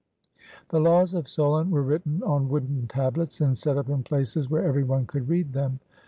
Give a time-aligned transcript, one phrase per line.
[0.69, 4.63] The laws of Solon were written on wooden tablets and set up in places where
[4.65, 5.79] every one could read them.